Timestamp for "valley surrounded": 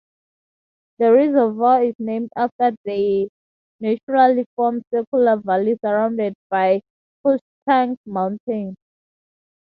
5.39-6.33